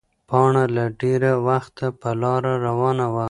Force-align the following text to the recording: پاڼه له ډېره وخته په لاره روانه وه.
پاڼه 0.29 0.63
له 0.75 0.85
ډېره 1.01 1.31
وخته 1.47 1.85
په 2.01 2.09
لاره 2.21 2.53
روانه 2.65 3.05
وه. 3.13 3.19